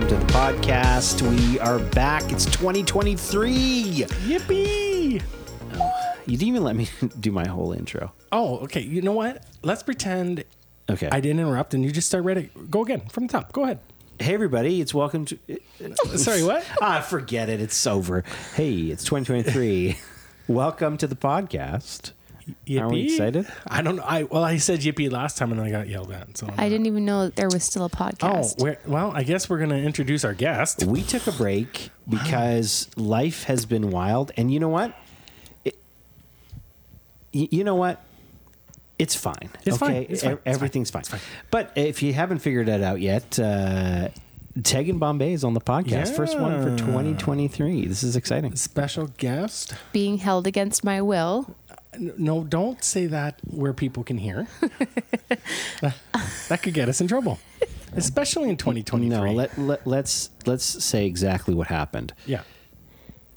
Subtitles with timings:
[0.00, 1.20] Welcome to the podcast.
[1.20, 2.32] We are back.
[2.32, 4.06] It's 2023.
[4.06, 5.22] Yippee!
[6.24, 6.88] You didn't even let me
[7.20, 8.10] do my whole intro.
[8.32, 8.80] Oh, okay.
[8.80, 9.44] You know what?
[9.62, 10.44] Let's pretend
[10.88, 11.10] Okay.
[11.12, 12.48] I didn't interrupt and you just start ready.
[12.70, 13.52] Go again from the top.
[13.52, 13.80] Go ahead.
[14.18, 14.80] Hey, everybody.
[14.80, 15.38] It's welcome to.
[16.16, 16.64] Sorry, what?
[16.80, 17.60] ah, forget it.
[17.60, 18.24] It's over.
[18.54, 19.98] Hey, it's 2023.
[20.48, 22.12] welcome to the podcast.
[22.66, 22.80] Yippee.
[22.80, 23.46] Are we excited?
[23.68, 24.02] I don't know.
[24.04, 26.36] I well, I said yippee last time and I got yelled at.
[26.36, 28.54] So I didn't even know that there was still a podcast.
[28.60, 30.84] Oh, well, I guess we're gonna introduce our guest.
[30.84, 34.32] We took a break because life has been wild.
[34.36, 34.94] And you know what?
[35.64, 35.76] It,
[37.32, 38.02] you know what?
[38.98, 39.50] It's fine.
[39.64, 39.90] It's fine.
[39.90, 40.06] okay?
[40.10, 40.32] It's fine.
[40.32, 40.52] E- It's fine.
[40.54, 41.00] Everything's fine.
[41.00, 41.20] It's fine.
[41.50, 44.08] But if you haven't figured that out yet, uh,
[44.62, 46.14] Tegan Bombay is on the podcast.
[46.14, 47.86] First one for 2023.
[47.86, 48.56] This is exciting.
[48.56, 49.74] Special guest.
[49.92, 51.54] Being held against my will.
[52.00, 54.46] No, don't say that where people can hear.
[55.80, 55.94] that,
[56.48, 57.38] that could get us in trouble,
[57.94, 59.08] especially in 2023.
[59.08, 62.14] No, let, let, let's let's say exactly what happened.
[62.26, 62.42] yeah.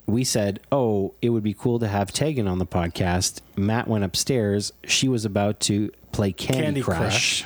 [0.06, 4.04] we said, "Oh, it would be cool to have Tegan on the podcast." Matt went
[4.04, 4.72] upstairs.
[4.84, 7.44] She was about to play Candy, Candy Crush, Crush.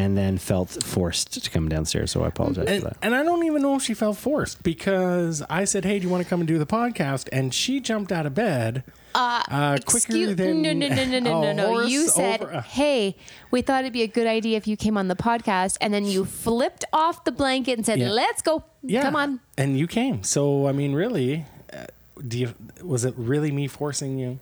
[0.00, 2.10] And then felt forced to come downstairs.
[2.10, 2.96] So I apologize And, for that.
[3.02, 6.10] and I don't even know if she felt forced because I said, "Hey, do you
[6.14, 8.82] want to come and do the podcast?" And she jumped out of bed
[9.14, 9.42] uh,
[9.84, 11.80] quicker Excuse- than no, no, no, no, no, no, no.
[11.82, 13.16] You said, over a- "Hey,
[13.50, 16.04] we thought it'd be a good idea if you came on the podcast," and then
[16.04, 18.10] you flipped off the blanket and said, Yeah.
[18.10, 20.22] "Let's go, yeah, come on." and you came.
[20.24, 21.86] So I mean, really, uh,
[22.26, 22.54] do you?
[22.82, 24.38] Was it really me forcing you?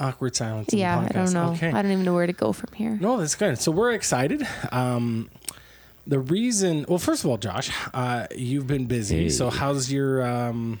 [0.00, 0.68] Awkward silence.
[0.72, 1.52] in the Yeah, I don't know.
[1.52, 1.68] Okay.
[1.68, 2.96] I don't even know where to go from here.
[3.00, 3.58] No, that's good.
[3.58, 4.46] So we're excited.
[4.70, 5.28] Um,
[6.06, 9.24] the reason, well, first of all, Josh, uh, you've been busy.
[9.24, 9.28] Hey.
[9.28, 10.80] So how's your um,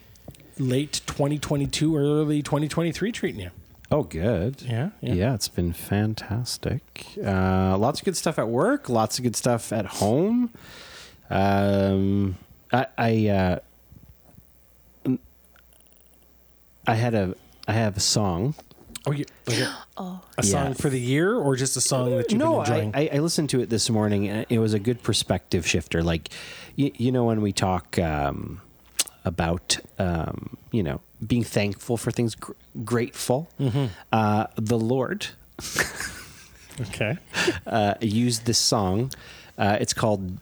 [0.58, 3.50] late 2022, early 2023 treating you?
[3.90, 4.62] Oh, good.
[4.62, 5.34] Yeah, yeah, yeah.
[5.34, 7.06] it's been fantastic.
[7.24, 8.88] Uh, lots of good stuff at work.
[8.88, 10.50] Lots of good stuff at home.
[11.30, 12.36] Um,
[12.72, 13.58] I I, uh,
[16.86, 17.34] I had a
[17.66, 18.54] I have a song.
[19.08, 20.72] Oh, you, like a, Oh, a song Yeah.
[20.74, 22.90] for the year or just a song that you've no, been enjoying?
[22.94, 26.02] I, I, I listened to it this morning, and it was a good perspective shifter.
[26.02, 26.28] Like,
[26.76, 28.60] you, you know, when we talk um,
[29.24, 32.52] about, um, you know, being thankful for things, gr-
[32.84, 33.86] grateful, Mm-hmm.
[34.12, 35.26] uh, the Lord
[36.80, 37.18] okay.
[37.66, 39.10] uh, used this song.
[39.56, 40.38] Uh, it's called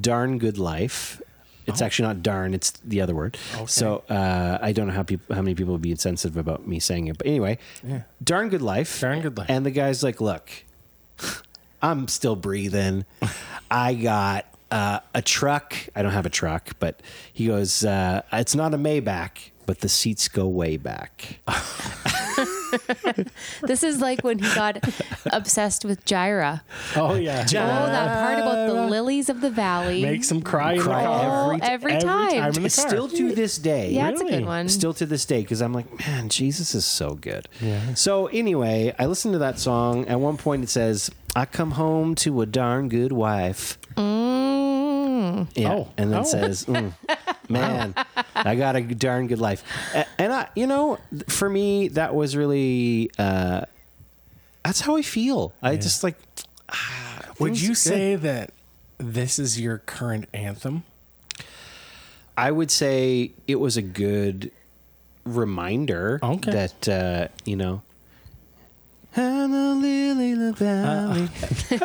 [0.00, 1.22] "Darn Good Life."
[1.68, 3.36] It's actually not "darn"; it's the other word.
[3.66, 6.80] So uh, I don't know how people, how many people would be insensitive about me
[6.80, 8.02] saying it, but anyway, Yeah.
[8.22, 9.48] "Darn Good Life." Darn Good Life.
[9.50, 10.50] And the guy's like, "Look,
[11.82, 13.04] I'm still breathing.
[13.70, 15.74] I got uh, a truck.
[15.94, 17.00] I don't have a truck, but
[17.32, 21.38] he goes, uh, it's not a Maybach, but the seats go way back.
[23.62, 24.78] this is like when he got
[25.32, 26.62] obsessed with Gyra.
[26.96, 27.42] Oh, yeah.
[27.48, 30.02] Oh, that part about the lilies of the valley.
[30.02, 31.52] Makes him cry, in Cry the car.
[31.54, 32.30] every- every every time.
[32.30, 32.68] time in the car.
[32.70, 33.90] Still to this day.
[33.92, 34.68] yeah, it's a good one.
[34.68, 37.48] Still to this day, because I'm like, man, Jesus is so good.
[37.60, 37.94] Yeah.
[37.94, 40.06] So anyway, I listened to that song.
[40.08, 44.67] At one point, it says, "I come home to a darn good wife." Mm.
[45.54, 45.88] Yeah, Oh.
[45.96, 46.24] and then Oh.
[46.24, 46.92] says, mm,
[47.48, 47.94] "Man,
[48.34, 49.62] I got a darn good life."
[50.18, 53.62] And I, you know, for me, that was really uh,
[54.64, 55.52] that's how I feel.
[55.62, 56.16] I just like.
[56.68, 58.50] ah, Would you say that
[58.98, 60.82] this is your current anthem?
[62.36, 64.50] I would say it was a good
[65.24, 66.52] reminder Okay.
[66.52, 67.82] that uh, you know.
[69.18, 71.28] And the lily in the valley,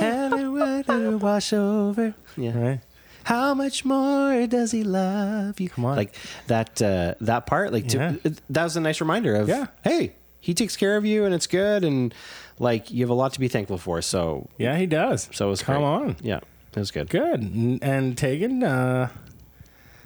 [0.00, 2.14] and the water wash over.
[2.36, 2.58] Yeah.
[2.58, 2.80] Right.
[3.24, 5.68] How much more does he love you?
[5.68, 5.96] Come on.
[5.96, 6.14] like
[6.46, 6.80] that.
[6.80, 8.12] Uh, that part, like, Yeah.
[8.24, 9.66] to, that was a nice reminder of, Yeah.
[9.84, 12.14] hey, he takes care of you, and it's good, and
[12.58, 14.00] like you have a lot to be thankful for.
[14.00, 15.28] So, Yeah, he does.
[15.32, 15.84] so it was Come great.
[15.84, 16.16] on.
[16.22, 16.36] yeah,
[16.74, 17.10] it was good.
[17.10, 17.40] Good.
[17.42, 19.08] N- And Tegan, uh,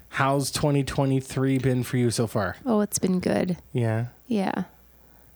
[0.09, 2.57] how's 2023 been for you so far?
[2.67, 3.59] Oh, it's been good.
[3.73, 4.07] Yeah.
[4.27, 4.65] Yeah.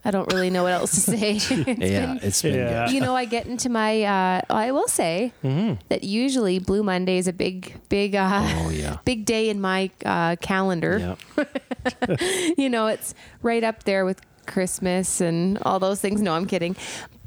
[0.09, 1.33] I don't really know what else to say.
[1.37, 2.87] It's Yeah, been- it's been Yeah.
[2.87, 2.95] good.
[2.95, 4.03] you know, I get into my.
[4.05, 8.97] Uh, I will say that usually Blue Monday is a big, big, uh, Oh yeah.
[9.05, 11.17] big day in my uh, calendar.
[11.39, 11.45] Yeah.
[12.59, 16.21] You know, it's right up there with Christmas and all those things.
[16.23, 16.75] No, I'm kidding.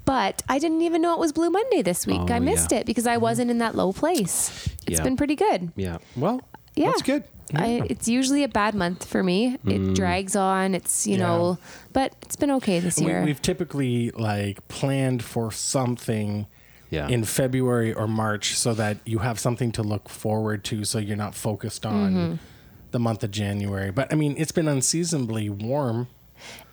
[0.06, 2.20] But I didn't even know it was Blue Monday this week.
[2.30, 2.80] Oh, I missed yeah.
[2.80, 4.68] it because I wasn't in that low place.
[4.88, 5.04] It's Yeah.
[5.04, 5.72] been pretty good.
[5.76, 5.98] Yeah.
[6.16, 6.42] Well,
[6.76, 6.88] Yeah.
[6.90, 7.24] that's good.
[7.56, 9.58] I, it's usually a bad month for me.
[9.66, 10.74] It drags on.
[10.76, 11.26] It's you Yeah.
[11.28, 11.58] know,
[11.94, 13.24] but it's been okay this year.
[13.24, 16.48] we've typically like planned for something
[16.90, 17.08] Yeah.
[17.08, 21.16] in February or March so that you have something to look forward to so you're
[21.18, 22.36] not focused on Mm-hmm.
[22.92, 23.92] the month of January.
[23.92, 26.08] But I mean, it's been unseasonably warm.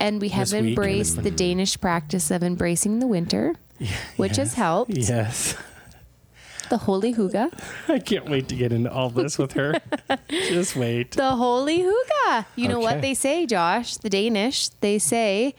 [0.00, 3.54] And we have this week and embraced it's the Danish practice of embracing the winter,
[4.16, 4.90] which has helped.
[4.96, 5.54] Yes.
[6.70, 7.50] The holy hygge.
[7.88, 9.80] I can't wait to get into all this with her.
[10.28, 11.12] Just wait.
[11.12, 12.44] The holy hygge.
[12.56, 13.96] You know what they say, Josh?
[13.96, 14.68] The Danish.
[14.80, 15.54] They say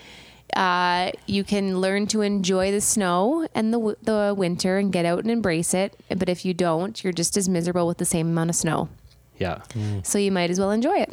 [0.55, 5.19] uh, you can learn to enjoy the snow and the the winter and get out
[5.19, 5.99] and embrace it.
[6.09, 8.89] But if you don't, you're just as miserable with the same amount of snow.
[9.37, 9.61] Yeah.
[10.03, 11.11] So you might as well enjoy it.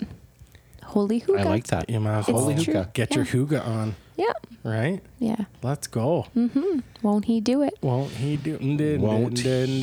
[0.85, 1.41] Holy hygge.
[1.41, 1.89] I like that.
[1.91, 2.87] You might as It's well true.
[2.93, 3.31] get your Yeah.
[3.33, 4.33] hygge on, Yeah.
[4.65, 5.01] right?
[5.19, 5.45] Yeah.
[5.63, 6.27] Let's go.
[6.37, 6.83] Mhm.
[7.03, 7.75] Won't he do it?
[7.83, 8.53] Won't he do?
[9.01, 9.81] Won't he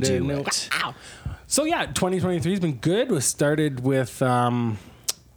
[0.00, 0.68] do it?
[1.48, 3.10] So yeah, 2023 has been good.
[3.10, 4.78] We started with um,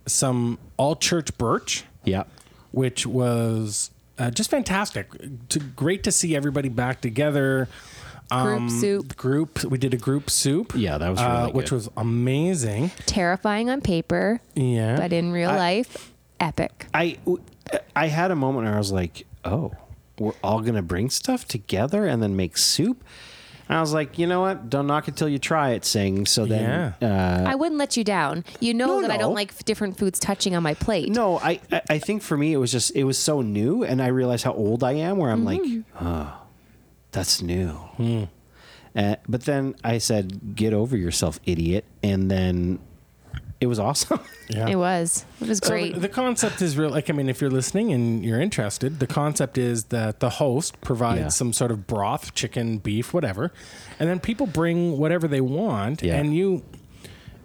[0.06, 2.24] some all church birch, Yeah.
[2.72, 5.08] which was uh, just fantastic.
[5.50, 7.68] To, great to see everybody back together.
[8.32, 9.18] Group soup.
[9.18, 9.64] Group.
[9.64, 10.74] We did a group soup.
[10.76, 12.92] Yeah, that was uh, really which was amazing.
[13.08, 14.98] Terrifying on paper, Yeah.
[14.98, 16.86] but in real I- life, epic.
[16.94, 17.18] I
[17.96, 19.72] I had a moment where I was like, "Oh,
[20.18, 23.04] we're all gonna bring stuff together and then make soup."
[23.68, 24.70] And I was like, "You know what?
[24.70, 26.26] Don't knock it till you try it." Sing.
[26.26, 28.44] So then, uh, I wouldn't let you down.
[28.60, 31.10] You know No, that I don't like different foods touching on my plate.
[31.10, 34.02] no, I I- I think for me it was just it was so new, and
[34.02, 35.18] I realized how old I am.
[35.18, 35.62] Where I'm like,
[36.02, 36.34] "Oh,
[37.12, 37.78] that's new."
[38.96, 42.80] Uh, but then I said, "Get over yourself, idiot!" And then
[43.62, 44.20] it was awesome.
[44.50, 44.68] yeah.
[44.70, 45.26] It was.
[45.42, 45.94] It was great.
[45.96, 46.90] the, the concept is real.
[46.90, 50.80] Like, I mean, if you're listening and you're interested, the concept is that the host
[50.82, 51.28] provides Yeah.
[51.30, 53.52] some sort of broth, chicken, beef, whatever,
[54.00, 56.16] and then people bring whatever they want, Yeah.
[56.18, 56.64] and you,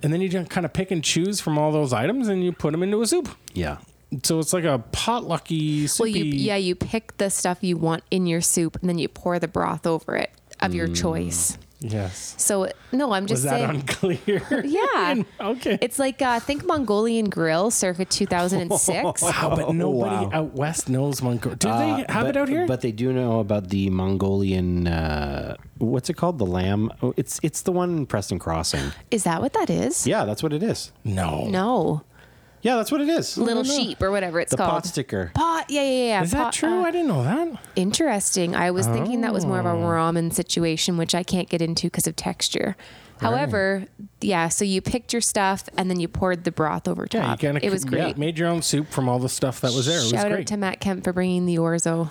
[0.03, 2.53] and then you just kind of pick and choose from all those items, and you
[2.53, 3.29] put them into a soup.
[3.55, 3.79] yeah.
[4.23, 5.99] So it's like a potlucky soup.
[6.05, 9.09] well, you yeah, you pick the stuff you want in your soup, and then you
[9.09, 10.31] pour the broth over it
[10.61, 10.95] of your Mm.
[11.01, 11.59] choice.
[11.81, 12.35] Yes.
[12.39, 13.71] So no, I'm just Was that saying.
[13.71, 14.63] unclear?
[14.65, 15.23] Yeah.
[15.41, 15.79] okay.
[15.83, 19.23] It's like uh, think Mongolian Grill, circa 2006.
[19.23, 20.31] wow, but nobody wow.
[20.33, 21.59] out west knows Mongo.
[21.59, 22.67] Do Uh, they have but- it out here?
[22.67, 24.87] But they do know about the Mongolian.
[24.89, 26.39] Uh, what's it called?
[26.39, 26.91] The lamb.
[27.03, 28.93] Oh, it's it's the one in Preston Crossing.
[29.11, 30.07] Is that what that is?
[30.07, 30.93] Yeah, that's what it is.
[31.05, 31.47] no.
[31.49, 32.03] No,
[32.65, 33.37] Yeah, that's what it is.
[33.37, 34.71] little sheep or whatever it's The called.
[34.71, 35.31] pot sticker.
[35.35, 35.67] Pot.
[35.69, 36.23] Yeah, yeah, yeah.
[36.23, 36.81] Is that pot, true?
[36.81, 37.61] uh, I didn't know that.
[37.77, 38.57] Interesting.
[38.57, 39.77] I was thinking that was more of a Oh.
[39.77, 42.75] ramen situation, which I can't get into because of texture.
[43.21, 43.85] However,
[44.21, 47.27] yeah, so you picked your stuff and then you poured the broth over Yeah, you
[47.29, 47.41] top.
[47.41, 48.09] kind of it was great.
[48.09, 49.99] Yeah, made your own soup from all the stuff that was there.
[49.99, 50.41] It was Shout great.
[50.41, 52.07] out to Matt Kemp for bringing the orzo.
[52.07, 52.11] Is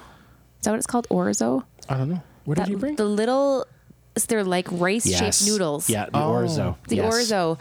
[0.63, 1.07] that what it's called?
[1.09, 1.63] Orzo?
[1.89, 2.21] I don't know.
[2.45, 2.95] What That- did you bring?
[2.95, 3.65] The little,
[4.27, 5.47] they're like rice shaped Yes.
[5.47, 5.89] noodles.
[5.89, 6.31] Yeah, the Oh.
[6.31, 6.75] orzo.
[6.87, 7.13] The yes.
[7.13, 7.59] orzo.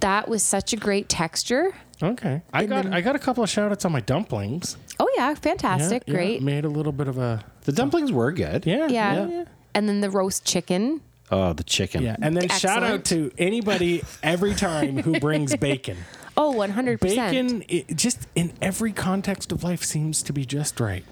[0.00, 1.74] That was such a great texture.
[2.02, 4.76] Okay, I got I got a couple of shout outs on my dumplings.
[4.98, 6.02] Oh, yeah, fantastic.
[6.06, 6.42] Yeah, yeah, great.
[6.42, 8.66] made a little bit of a The dumplings were good.
[8.66, 9.26] yeah Yeah.
[9.26, 9.44] yeah.
[9.74, 11.00] And then the roast chicken.
[11.30, 12.02] Oh, the chicken.
[12.02, 15.96] Yeah, and then shout out to anybody every time who brings bacon.
[16.36, 17.00] Oh, 100%.
[17.00, 21.04] Bacon, it just in every context of life, seems to be just right.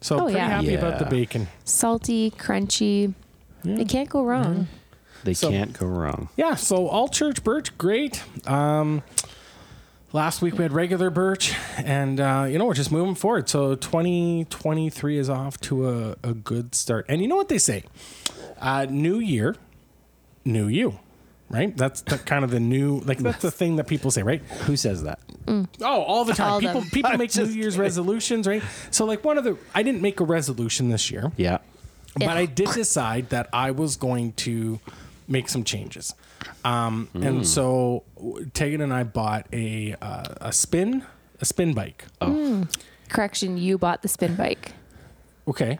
[0.00, 0.48] So Oh, pretty yeah.
[0.48, 1.48] happy about the bacon.
[1.64, 3.14] Salty, crunchy.
[3.64, 4.66] You can't go wrong.
[5.24, 6.28] They So- can't go wrong.
[6.36, 8.22] Yeah, so all church birch, great.
[8.46, 9.02] Um,
[10.12, 13.48] last week we had regular birch, and uh, you know we're just moving forward.
[13.48, 17.06] So 2023 is off to a, a good start.
[17.08, 17.84] And you know what they say?
[18.60, 19.56] Uh, new year,
[20.44, 20.98] new you.
[21.48, 21.76] Right?
[21.76, 24.40] That's the kind of the new like that's the thing that people say, right?
[24.64, 25.18] Who says that?
[25.46, 26.52] Oh, all the time.
[26.52, 26.90] All people them.
[26.90, 27.80] people make New Year's kidding.
[27.82, 28.62] resolutions, right?
[28.90, 31.30] So like one of the I didn't make a resolution this year.
[31.36, 31.58] Yeah.
[32.14, 34.80] But I did decide that I was going to
[35.32, 36.14] make some changes.
[36.64, 37.22] Um, Hmm.
[37.22, 41.02] And so w- Tegan and I bought a uh, a spin
[41.40, 42.04] a spin bike.
[43.08, 44.72] Correction, you bought the spin bike.
[45.48, 45.78] Okay.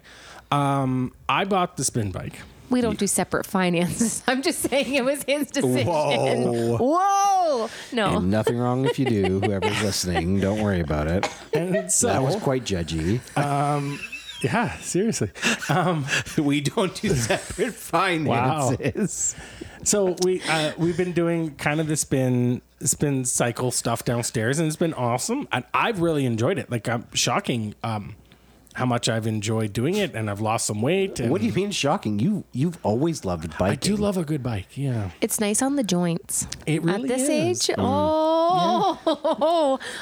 [0.50, 2.40] Um, I bought the spin bike.
[2.68, 4.22] We don't do separate finances.
[4.26, 5.86] I'm just saying it was his decision.
[5.86, 6.78] Whoa.
[6.78, 7.68] Whoa.
[7.92, 8.16] No.
[8.16, 9.40] And nothing wrong if you do.
[9.40, 11.28] Whoever's listening, don't worry about it.
[11.52, 13.20] And so That was quite judgy.
[14.42, 15.30] Yeah, seriously.
[16.38, 19.34] we don't do separate finances.
[19.38, 19.44] Wow.
[19.84, 24.66] So we uh, we've been doing kind of the spin spin cycle stuff downstairs, and
[24.68, 25.48] it's been awesome.
[25.52, 26.70] And I've really enjoyed it.
[26.70, 28.14] Like I'm shocking um,
[28.74, 31.18] how much I've enjoyed doing it, and I've lost some weight.
[31.20, 32.20] And What do you mean shocking?
[32.20, 33.66] You you've always loved biking.
[33.66, 34.68] I do love a good bike.
[34.76, 36.46] Yeah, It's nice on the joints.
[36.64, 37.30] it really At this is.
[37.70, 37.82] age, oh,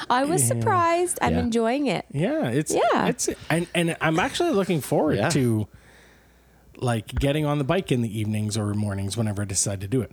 [0.09, 1.19] I was surprised.
[1.21, 1.39] I'm Yeah.
[1.39, 2.05] enjoying it.
[2.11, 3.07] Yeah, it's Yeah.
[3.07, 5.29] it's and and I'm actually looking forward Yeah.
[5.29, 5.67] to
[6.77, 10.01] like getting on the bike in the evenings or mornings whenever I decide to do
[10.01, 10.11] it.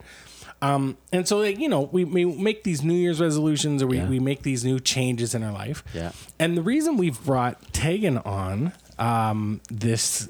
[0.60, 3.98] Um, and so like, you know, we, we make these New Year's resolutions or we,
[3.98, 4.08] Yeah.
[4.08, 5.84] we make these new changes in our life.
[5.94, 6.10] Yeah.
[6.38, 10.28] And the reason we've brought Tegan on um, this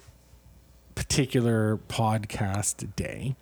[0.95, 3.35] particular podcast day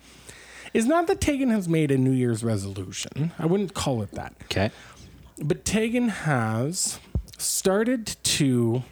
[0.77, 3.31] is not that Tegan has made a New Year's resolution.
[3.39, 4.33] I wouldn't call it that.
[4.43, 4.69] Okay.
[5.39, 6.99] But Tegan has
[7.39, 8.83] started to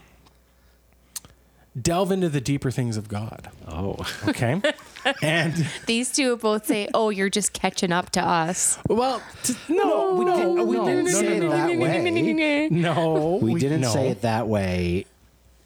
[1.79, 3.49] delve into the deeper things of God.
[3.67, 4.61] Oh, Okay.
[5.21, 5.53] and
[5.85, 10.25] These two both say, "Oh, you're just catching up to us." well, t- no, we
[10.25, 12.69] no, didn't- we no, didn't no, say no, it no, that way.
[12.71, 13.89] No, we didn't no.
[13.91, 15.05] say it that way.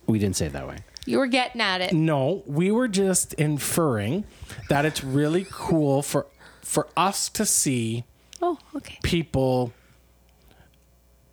[0.07, 0.77] We didn't say it that way.
[1.09, 1.91] You were getting at it.
[1.93, 4.25] No, we were just inferring
[4.69, 6.27] that it's really cool for
[6.61, 8.03] for us to see
[8.41, 8.97] Oh, okay.
[9.03, 9.73] people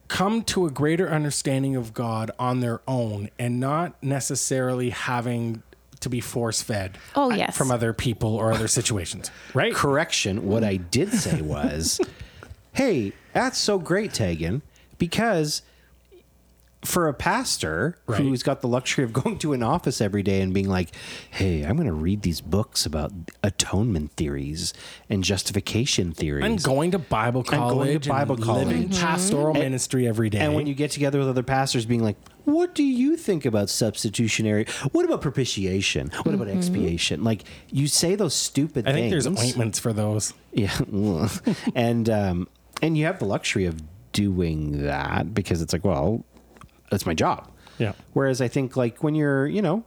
[0.09, 5.63] come to a greater understanding of God on their own and not necessarily having
[6.01, 7.57] to be force fed Oh, uh, yes.
[7.57, 9.75] from other people or other situations, right?
[9.75, 10.47] Correction.
[10.47, 12.01] What I did say was,
[12.73, 14.63] hey, that's so great, Tegan,
[14.99, 15.63] because
[16.87, 18.21] for a pastor Right.
[18.21, 20.91] who's got the luxury of going to an office every day and being like,
[21.31, 23.13] hey, I'm going to read these books about
[23.43, 24.73] atonement theories
[25.11, 26.45] and justification theories.
[26.45, 28.67] I'm going to Bible college, going to college, Bible and college.
[28.69, 30.39] living pastoral ministry every day.
[30.39, 33.69] And when you get together with other pastors, being like, "What do you think about
[33.71, 34.67] substitutionary?
[34.93, 36.11] What about propitiation?
[36.23, 39.25] What about expiation?" Like you say those stupid I think things.
[39.25, 40.33] there's ointments for those.
[40.53, 40.77] Yeah,
[41.75, 42.49] and um,
[42.83, 46.25] and you have the luxury of doing that because it's like, well,
[46.91, 47.51] that's my job.
[47.79, 47.93] Yeah.
[48.13, 49.85] Whereas I think like when you're, you know,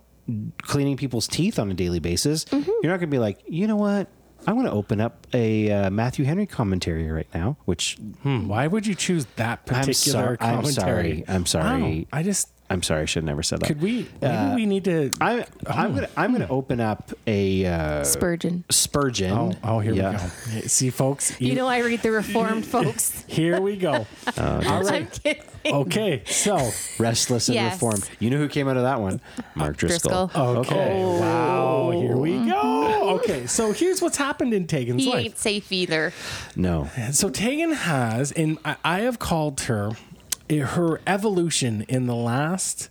[0.61, 3.75] cleaning people's teeth on a daily basis, you're not going to be like, you know
[3.77, 4.07] what?
[4.47, 8.67] I want to open up a uh, Matthew Henry commentary right now, which Hmm, why
[8.67, 10.37] would you choose that I'm particular sorry.
[10.39, 11.23] I'm sorry.
[11.27, 11.99] I'm sorry.
[12.11, 12.19] Wow.
[12.19, 13.67] I just I'm sorry, I should have never said that.
[13.67, 18.03] could we maybe we need to I, I'm gonna I'm gonna open up a uh,
[18.03, 18.63] Spurgeon.
[18.69, 19.31] Spurgeon.
[19.31, 20.29] Oh, oh here Yeah.
[20.53, 20.67] we go.
[20.67, 23.23] See folks, You know, I read the Reformed folks.
[23.27, 24.05] here we go.
[24.37, 25.43] All I'm kidding.
[25.65, 26.23] Okay.
[26.25, 27.73] So, Restless and Yes.
[27.73, 28.09] Reformed.
[28.19, 29.19] You know who came out of that one?
[29.55, 30.27] Mark Driscoll.
[30.27, 30.57] Driscoll.
[30.59, 31.03] okay.
[31.03, 33.19] Wow, here we go.
[33.19, 33.45] Okay.
[33.45, 35.19] So, here's what's happened in Tegan's He life.
[35.19, 36.13] He ain't safe either.
[36.55, 36.89] No.
[37.11, 39.91] So Tegan has, and I, I have called her
[40.49, 42.89] eh, her evolution in the last,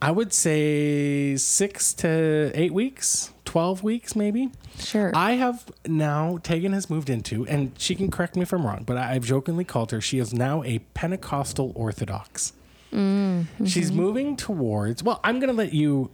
[0.00, 4.50] I would say six to eight weeks, twelve weeks maybe.
[4.78, 5.10] Sure.
[5.14, 8.84] I have now Tegan has moved into, and she can correct me if I'm wrong,
[8.86, 10.00] but I've jokingly called her.
[10.00, 12.52] She is now a Pentecostal Orthodox.
[12.92, 15.02] She's moving towards.
[15.02, 16.10] Well, I'm going to let you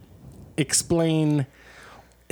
[0.57, 1.45] explain.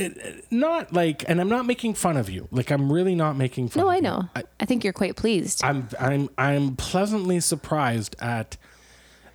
[0.01, 2.47] It, not like, and I'm not making fun of you.
[2.51, 3.83] Like I'm really not making fun.
[3.83, 3.85] Of you.
[3.85, 4.01] No, of I you.
[4.01, 4.45] know.
[4.59, 5.63] I, think you're quite pleased.
[5.63, 8.57] I'm I'm I'm pleasantly surprised at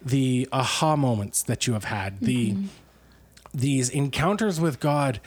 [0.03, 2.21] the aha moments that you have had.
[2.21, 2.67] The mm-hmm.
[3.55, 5.21] these encounters with God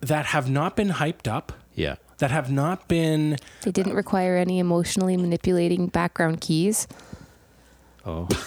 [0.00, 1.96] that have not been hyped up, Yeah.
[2.18, 6.88] that have not been they didn't require any emotionally manipulating background keys.
[8.04, 8.28] Oh.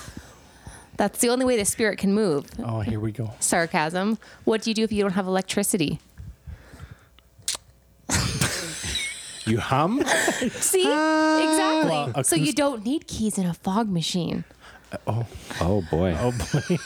[0.98, 2.46] That's the only way the spirit can move.
[2.64, 3.32] oh, here we go.
[3.40, 4.18] Sarcasm.
[4.44, 6.00] What do you do if you don't have electricity?
[9.46, 10.02] You hum?
[10.52, 10.86] See?
[10.88, 11.50] Ah.
[11.84, 12.14] exactly.
[12.16, 14.46] Well, so you don't need keys in a fog machine.
[14.90, 15.26] Uh, oh
[15.60, 16.16] Oh boy.
[16.18, 16.78] Oh boy.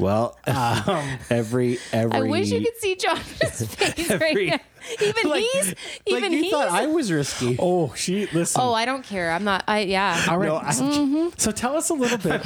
[0.00, 1.18] Well, um.
[1.30, 2.18] every every.
[2.18, 4.60] I wish you could see Josh's face Every- right now.
[5.02, 5.74] Even Like- he's
[6.06, 7.56] even like you he's thought I was risky.
[7.60, 8.60] Oh, she listen.
[8.62, 9.30] Oh, I don't care.
[9.32, 10.24] I'm not I yeah.
[10.28, 10.46] All right.
[10.48, 11.28] No, I- Mm-hmm.
[11.36, 12.42] So tell us a little bit.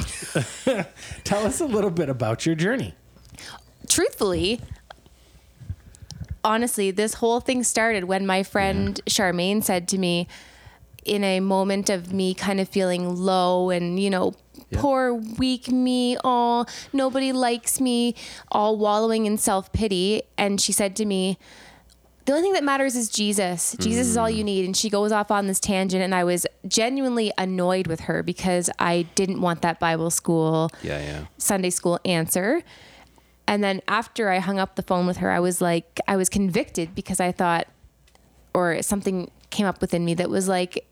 [1.23, 2.93] tell us a little bit about your journey.
[3.87, 4.59] truthfully,
[6.43, 10.27] honestly, this whole thing started when my friend Charmaine said to me,
[11.05, 14.33] in a moment of me kind of feeling low and, you know,
[14.71, 18.15] poor, weak me, oh, nobody likes me,
[18.51, 20.23] all wallowing in self pity.
[20.37, 21.37] And she said to me,
[22.25, 23.75] the only thing that matters is Jesus.
[23.79, 24.45] Jesus is all you mm.
[24.45, 24.65] need.
[24.65, 28.69] And she goes off on this tangent, and I was genuinely annoyed with her because
[28.79, 31.25] I didn't want that Bible school Yeah, yeah.
[31.37, 32.61] Sunday school answer.
[33.45, 36.29] And then after I hung up the phone with her, I was like, I was
[36.29, 37.67] convicted because I thought,
[38.53, 40.87] or something came up within me that was like,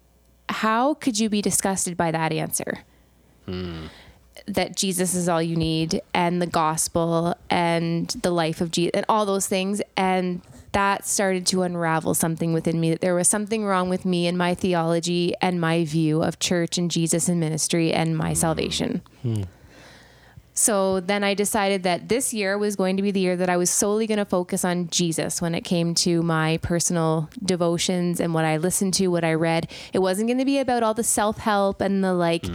[0.50, 2.80] how could you be disgusted by that answer?
[3.46, 3.86] Hmm.
[4.48, 9.06] That Jesus is all you need, and the gospel, and the life of Jesus, and
[9.08, 9.82] all those things.
[9.96, 10.42] And
[10.74, 14.38] that started to unravel something within me that there was something wrong with me and
[14.38, 19.02] my theology and my view of church and Jesus and ministry and my salvation.
[20.54, 23.58] So then I decided that this year was going to be the year that I
[23.58, 28.34] was solely going to focus on Jesus when it came to my personal devotions and
[28.34, 29.72] what I listened to, what I read.
[29.94, 32.46] It wasn't going to be about all the self help and the like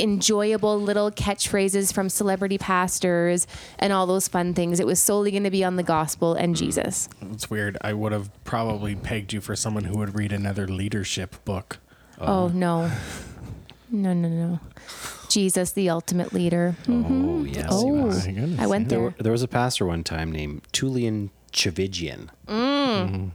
[0.00, 3.46] enjoyable little catchphrases from celebrity pastors
[3.78, 4.80] and all those fun things.
[4.80, 6.64] It was solely going to be on the gospel and hmm.
[6.64, 7.08] Jesus.
[7.32, 7.78] It's weird.
[7.80, 11.78] I would have probably pegged you for someone who would read another leadership book.
[12.18, 12.90] Oh, um, no.
[13.90, 14.60] No, no, no.
[15.28, 16.76] Jesus, the ultimate leader.
[16.86, 17.46] Oh mm-hmm.
[17.46, 17.68] yes.
[17.70, 18.06] Oh.
[18.06, 18.60] My goodness.
[18.60, 19.14] I went There, there.
[19.18, 22.28] there was a pastor one time named Tullian Tchividjian.
[22.46, 23.08] Mm.
[23.08, 23.28] Mm-hmm.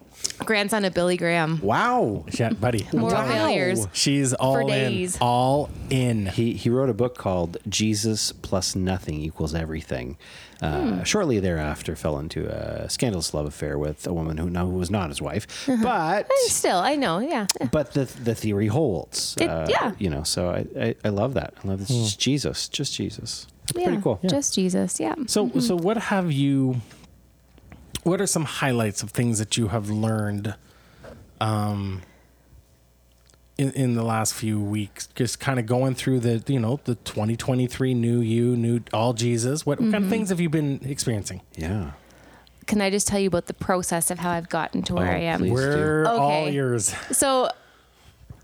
[0.50, 1.62] Grandson of Billy Graham.
[1.62, 2.25] Wow.
[2.32, 2.88] Yeah, buddy.
[2.94, 3.88] I'm More failures.
[3.94, 4.68] She's all in.
[4.68, 5.15] days.
[5.22, 6.25] All in.
[6.25, 10.18] He he wrote a book called Jesus plus nothing equals everything.
[10.60, 11.03] Uh, hmm.
[11.03, 14.89] Shortly thereafter, fell into a scandalous love affair with a woman who, no, who was
[14.89, 15.84] not his wife, uh-huh.
[15.84, 17.20] but eh, Still, I know.
[17.20, 17.46] Yeah.
[17.72, 19.36] but the the theory holds.
[19.39, 19.91] It- uh, yeah.
[20.00, 20.24] you know.
[20.24, 21.53] So I, I, I love that.
[21.63, 21.89] I love this.
[21.89, 22.03] Hmm.
[22.03, 23.46] Just Jesus, just Jesus.
[23.75, 23.86] Yeah.
[23.86, 24.20] pretty cool.
[24.27, 25.00] Just Jesus.
[25.00, 25.13] Yeah.
[25.27, 25.77] So, so mm-hmm.
[25.77, 26.82] what have you?
[28.03, 30.56] What are some highlights of things that you have learned,
[31.41, 32.01] um,
[33.58, 35.08] in in the last few weeks?
[35.15, 39.65] Just kind of going through the you know the 2023 new you, new all Jesus.
[39.65, 41.41] What, what kind of things have you been experiencing?
[41.56, 41.91] Yeah.
[42.68, 45.12] Can I just tell you about the process of how I've gotten to where Oh,
[45.15, 45.50] I am?
[45.50, 46.18] We're Okay.
[46.18, 46.94] all yours.
[47.12, 47.50] So,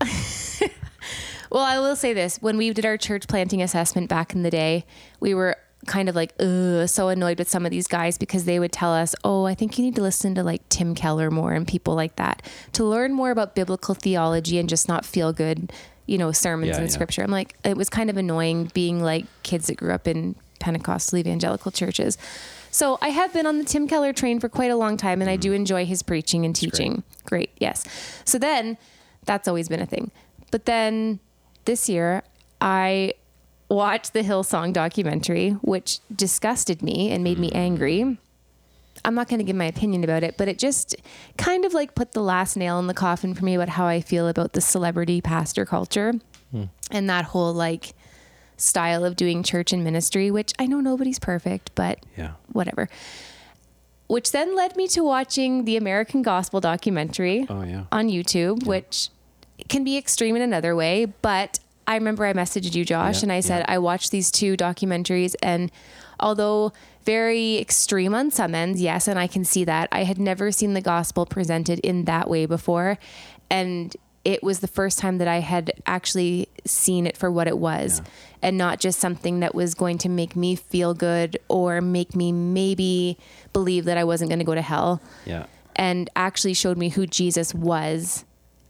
[1.50, 4.50] well, I will say this: when we did our church planting assessment back in the
[4.50, 4.84] day,
[5.20, 8.58] we were kind of like, ugh, so annoyed with some of these guys because they
[8.58, 11.52] would tell us, "Oh, I think you need to listen to like Tim Keller more
[11.52, 15.72] and people like that to learn more about biblical theology and just not feel good."
[16.06, 16.92] You know, sermons Yeah, and yeah.
[16.92, 17.22] scripture.
[17.22, 21.18] I'm like, it was kind of annoying being like kids that grew up in Pentecostal
[21.18, 22.16] evangelical churches.
[22.70, 25.30] So I have been on the Tim Keller train for quite a long time, and
[25.30, 25.56] I do mm-hmm.
[25.56, 27.02] enjoy his preaching and teaching.
[27.24, 27.84] Great, yes.
[28.24, 28.76] So then,
[29.24, 30.10] that's always been a thing.
[30.50, 31.20] But then
[31.64, 32.22] this year,
[32.60, 33.14] I
[33.68, 37.56] watched the Hillsong documentary, which disgusted me and made me mm.
[37.56, 38.18] angry.
[39.04, 40.96] I'm not going to give my opinion about it, but it just
[41.36, 44.00] kind of like put the last nail in the coffin for me about how I
[44.00, 46.14] feel about the celebrity pastor culture
[46.50, 46.64] hmm.
[46.90, 47.92] and that whole like
[48.56, 52.32] style of doing church and ministry, which I know nobody's perfect, but Yeah.
[52.52, 52.88] whatever.
[54.06, 57.84] Which then led me to watching the American Gospel documentary Oh yeah.
[57.92, 59.10] on YouTube, which
[59.68, 61.06] can be extreme in another way.
[61.22, 63.74] But I remember I messaged you, Josh, Yeah, and I said yeah.
[63.74, 65.70] I watched these two documentaries, and
[66.18, 66.72] although
[67.04, 70.74] very extreme on some ends, yes, and I can see that, I had never seen
[70.74, 72.98] the gospel presented in that way before,
[73.50, 77.58] and it was the first time that I had actually seen it for what it
[77.58, 78.02] was.
[78.42, 82.32] And not just something that was going to make me feel good or make me
[82.32, 83.18] maybe
[83.52, 85.46] believe that I wasn't going to go to hell Yeah.
[85.76, 88.24] and actually showed me who Jesus was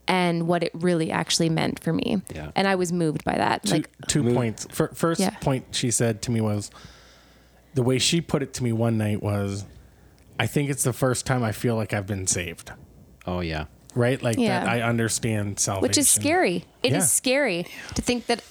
[0.09, 2.23] and what it really actually meant for me.
[2.35, 2.51] Yeah.
[2.55, 3.65] And I was moved by that.
[3.65, 4.67] Two, Like, two Move- points.
[4.71, 5.31] Fir- First Yeah.
[5.41, 6.71] point she said to me was
[7.75, 9.65] the way she put it to me one night was,
[10.39, 12.73] "I think it's the first time I feel like I've been saved."
[13.27, 13.65] Oh yeah.
[13.95, 14.61] Right, like Yeah.
[14.61, 14.69] that.
[14.69, 16.65] I understand salvation, which is scary.
[16.83, 17.01] It is Yeah.
[17.07, 18.43] scary to think that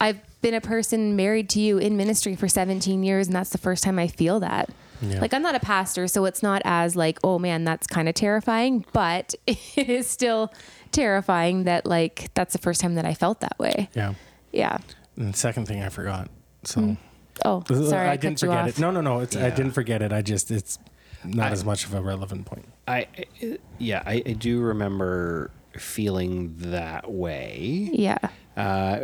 [0.00, 3.58] I've been a person married to you in ministry for 17 years and that's the
[3.58, 4.70] first time I feel that.
[5.02, 5.20] Yeah.
[5.20, 8.14] Like I'm not a pastor, so it's not as like, oh man, that's kind of
[8.14, 9.58] terrifying, but it
[9.88, 10.52] is still
[10.92, 13.88] terrifying that like that's the first time that I felt that way.
[13.94, 14.14] Yeah.
[14.52, 14.78] Yeah.
[15.16, 16.28] And the second thing I forgot.
[16.64, 16.96] So
[17.44, 17.84] Oh, Hmm.
[17.86, 18.68] sorry, I, I didn't cut you forget off.
[18.70, 18.78] it.
[18.78, 19.20] No, no, no.
[19.20, 20.12] It's I didn't forget it.
[20.12, 20.78] I just it's
[21.24, 22.66] not I- as much of a relevant point.
[22.86, 23.06] I
[23.42, 24.02] I- yeah.
[24.04, 27.88] I, I do remember feeling that way.
[27.92, 28.18] Yeah.
[28.56, 29.00] Uh,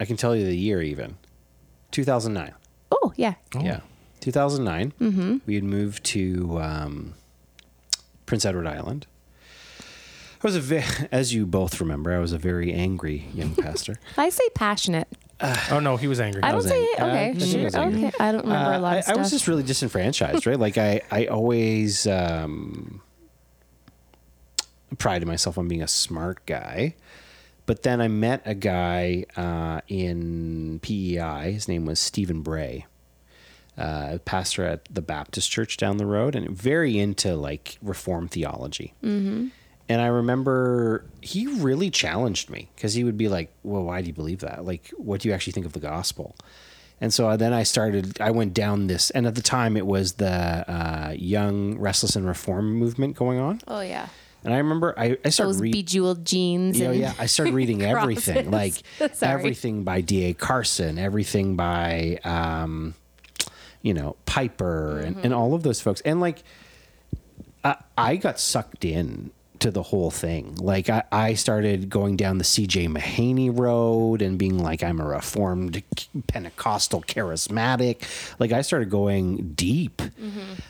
[0.00, 1.16] I can tell you the year even.
[1.90, 2.54] 2009.
[2.92, 3.34] Oh, yeah.
[3.60, 3.80] Yeah.
[4.20, 4.92] 2009.
[5.00, 5.36] Mm-hmm.
[5.46, 7.14] We had moved to um,
[8.26, 9.06] Prince Edward Island.
[10.42, 13.96] I was a ve- as you both remember, I was a very angry young pastor.
[14.16, 15.08] I say passionate.
[15.70, 16.42] Oh no, he was angry.
[16.42, 16.90] I don't was say angry.
[16.92, 17.00] it.
[17.00, 17.30] Uh, Okay.
[17.30, 17.80] I was Sure.
[17.80, 18.06] angry.
[18.06, 18.16] okay.
[18.18, 20.58] I don't remember a lot Uh, of I, I was just really disenfranchised, right?
[20.58, 23.00] Like I, I always um,
[24.98, 26.94] prided myself on being a smart guy.
[27.66, 31.52] But then I met a guy uh, in PEI.
[31.52, 32.86] His name was Stephen Bray,
[33.76, 38.94] uh, pastor at the Baptist church down the road, and very into like Reformed theology.
[39.04, 39.48] Mm-hmm.
[39.88, 44.06] And I remember he really challenged me because he would be like, "Well, why do
[44.08, 44.64] you believe that?
[44.64, 46.36] Like, what do you actually think of the gospel?"
[47.00, 48.20] And so then I started.
[48.20, 52.26] I went down this, and at the time it was the uh, young restless and
[52.26, 53.60] reform movement going on.
[53.68, 54.08] oh, yeah.
[54.44, 55.80] And I remember I, I started Those reading.
[55.80, 56.78] bejeweled jeans.
[56.78, 57.14] Yeah, and yeah.
[57.18, 58.74] I started reading everything, like
[59.22, 60.32] everything by D.A.
[60.34, 62.94] Carson, everything by, um,
[63.82, 65.24] you know, Piper, and, Mm-hmm.
[65.24, 66.00] and all of those folks.
[66.02, 66.42] And like,
[67.64, 70.54] I, I got sucked in to the whole thing.
[70.56, 72.86] Like, I, I started going down the C.J.
[72.88, 75.82] Mahaney road and being like, I'm a reformed
[76.26, 78.02] Pentecostal charismatic.
[78.38, 80.00] Like, I started going deep,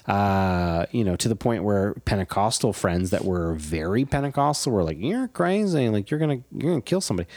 [0.07, 4.99] uh, you know, to the point where Pentecostal friends that were very Pentecostal were like,
[4.99, 5.89] "You're crazy!
[5.89, 7.29] Like, you're gonna you're gonna kill somebody."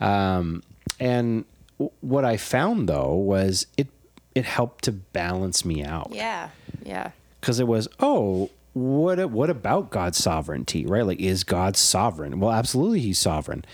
[0.00, 0.62] Um,
[0.98, 1.44] and
[1.78, 3.88] w- what I found though was it
[4.34, 6.50] it helped to balance me out Yeah.
[6.84, 7.10] Yeah.
[7.40, 12.52] because it was oh what what about God's sovereignty right like is God sovereign well
[12.52, 13.64] absolutely he's sovereign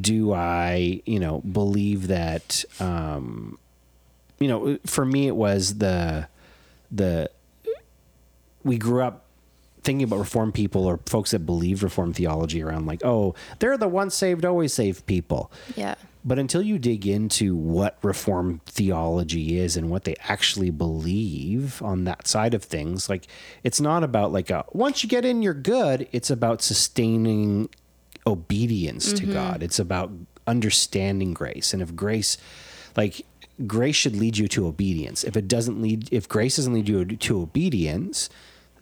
[0.00, 3.58] do I you know believe that um
[4.38, 6.28] you know for me it was the
[6.90, 7.30] the
[8.64, 9.24] we grew up
[9.82, 13.88] thinking about reformed people or folks that believe reformed theology around like, oh, they're the
[13.88, 15.50] once saved, always saved people.
[15.76, 15.94] Yeah.
[16.24, 22.04] But until you dig into what reform theology is and what they actually believe on
[22.04, 23.26] that side of things, like
[23.64, 26.08] it's not about like a once you get in, you're good.
[26.12, 27.68] It's about sustaining
[28.26, 29.32] obedience to mm-hmm.
[29.32, 29.62] God.
[29.64, 30.12] It's about
[30.46, 31.72] understanding grace.
[31.72, 32.38] And if grace,
[32.96, 33.26] like
[33.66, 35.24] grace should lead you to obedience.
[35.24, 38.28] If it doesn't lead, if grace doesn't lead you to obedience,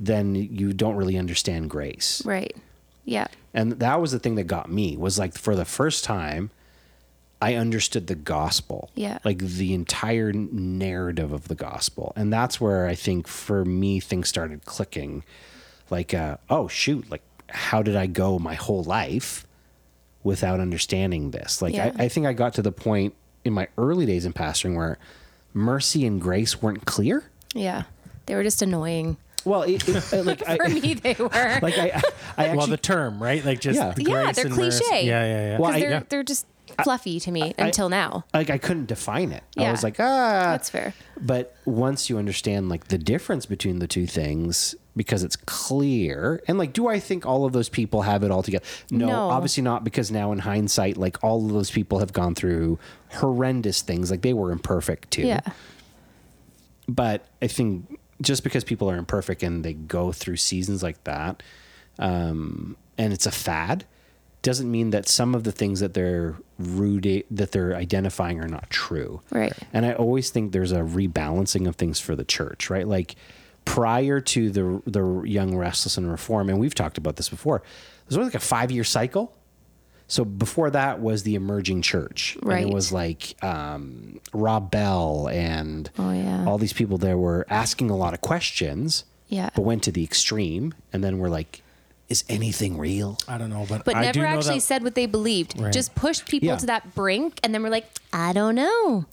[0.01, 2.57] then you don't really understand grace Right.
[3.05, 3.27] Yeah.
[3.53, 6.51] and that was the thing that got me was like for the first time
[7.43, 9.19] i understood the gospel Yeah.
[9.25, 14.29] like the entire narrative of the gospel and that's where i think for me things
[14.29, 15.25] started clicking
[15.91, 19.47] like uh, oh shoot like how did i go my whole life
[20.23, 21.93] without understanding this like Yeah.
[21.99, 24.99] I, I think i got to the point in my early days in pastoring where
[25.55, 27.25] mercy and grace weren't clear
[27.55, 27.85] Yeah.
[28.27, 29.17] They were just annoying.
[29.45, 31.29] well it, it, like For I, me, they were.
[31.63, 32.01] like i
[32.37, 33.45] i actually well, the term, right?
[33.45, 33.91] Like just Yeah.
[33.93, 34.85] the Yeah, they're and mercy.
[34.85, 35.07] cliche.
[35.07, 35.59] Yeah, yeah, yeah.
[35.59, 36.03] Well, Because I- they're yeah.
[36.09, 36.47] they're just
[36.83, 38.25] fluffy to me I- until now.
[38.35, 39.43] like I couldn't define it.
[39.57, 39.69] Yeah.
[39.69, 40.95] I was like, ah, That's fair.
[41.21, 46.59] But once you understand like the difference between the two things, because it's clear, and
[46.59, 48.65] like, do I think all of those people have it all together?
[48.91, 49.31] No, No.
[49.31, 49.85] obviously not.
[49.85, 52.79] Because now in hindsight, like all of those people have gone through
[53.13, 54.11] horrendous things.
[54.11, 55.23] Like they were imperfect too.
[55.27, 55.41] Yeah.
[56.89, 61.43] But I think just because people are imperfect and they go through seasons like that,
[61.99, 63.85] um, and it's a fad,
[64.43, 68.69] doesn't mean that some of the things that they're rooted that they're identifying are not
[68.71, 69.21] true.
[69.31, 69.53] Right.
[69.73, 72.87] And I always think there's a rebalancing of things for the church, right?
[72.89, 73.17] Like
[73.65, 77.63] prior to the the young restless and reform, and we've talked about this before.
[78.09, 79.37] There's only like a five year cycle.
[80.09, 82.67] So before that was the emerging church, and Right.
[82.67, 86.47] it was like um, Rob Bell and Oh, yeah.
[86.47, 89.51] all these people there were asking a lot of questions, Yeah.
[89.55, 91.63] but went to the extreme, and then were like,
[92.11, 94.83] "Is anything real?" I don't know, but But I do never know actually that- said
[94.83, 95.59] what they believed.
[95.59, 95.73] Right.
[95.73, 96.57] Just pushed people Yeah.
[96.57, 99.05] to that brink, and then we're like, I don't know.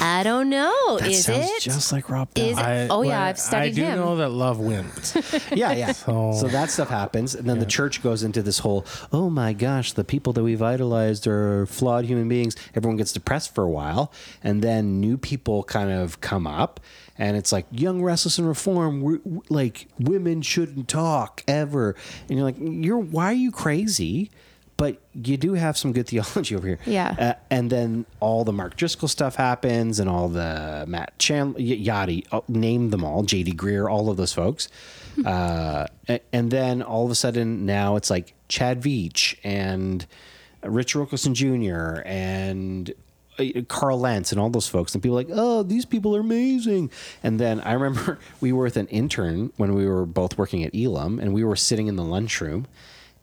[0.00, 0.96] I don't know.
[0.98, 1.60] That Is sounds it?
[1.62, 2.46] just like Rob Bell.
[2.46, 2.60] Is it?
[2.62, 3.98] I, oh yeah, I've studied I do him.
[3.98, 5.14] know that love wins.
[5.52, 5.92] yeah, yeah.
[5.92, 9.52] So, So- that stuff happens, and then the church goes into this whole, oh my
[9.52, 12.56] gosh, the people that we've idolized are flawed human beings.
[12.74, 14.10] Everyone gets depressed for a while,
[14.42, 16.80] and then new people kind of come up,
[17.18, 19.00] and it's like young, restless, and reform.
[19.00, 21.94] We're, like women shouldn't talk ever,
[22.28, 24.30] and you're like, you're why are you crazy?
[24.78, 26.78] But you do have some good theology over here.
[26.84, 27.14] Yeah.
[27.18, 31.80] Uh, and then all the Mark Driscoll stuff happens, and all the Matt Chandler, y-
[31.82, 33.52] Yachty, uh, name them all, J.D.
[33.54, 34.68] Greear, all of those folks.
[35.24, 35.86] uh,
[36.30, 40.06] and then all of a sudden, now it's like Chad Veach and
[40.62, 42.02] Rich Wilkerson Jr.
[42.04, 42.92] and
[43.38, 44.94] Uh, Carl Lentz and all those folks.
[44.94, 46.90] And people like, oh, these people are amazing.
[47.22, 50.74] And then I remember we were with an intern when we were both working at
[50.74, 52.66] Elam, and we were sitting in the lunchroom,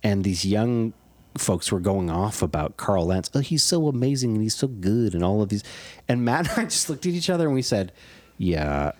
[0.03, 0.93] and these young
[1.37, 3.29] folks were going off about Carl Lentz.
[3.33, 5.63] Oh, he's so amazing and he's so good and all of these.
[6.07, 7.91] And Matt and I just looked at each other and we said,
[8.37, 8.91] yeah,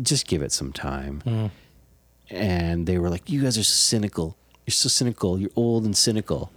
[0.00, 1.22] just give it some time.
[1.24, 1.50] Mm.
[2.30, 4.36] And they were like, you guys are so cynical.
[4.66, 5.38] You're so cynical.
[5.38, 6.50] You're old and cynical.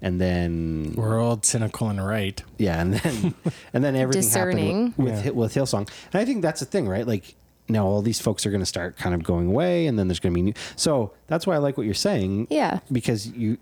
[0.00, 2.40] And then We're all cynical, and right.
[2.56, 3.34] yeah, and then
[3.72, 4.86] and then everything Discerning.
[4.88, 5.30] happened with with, Yeah.
[5.32, 5.90] with Hillsong.
[6.12, 7.06] And I think that's the thing, right?
[7.06, 7.34] Like
[7.68, 10.20] now all these folks are going to start kind of going away, and then there's
[10.20, 10.54] going to be new.
[10.76, 12.46] So that's why I like what you're saying.
[12.50, 12.78] Yeah.
[12.92, 13.58] because you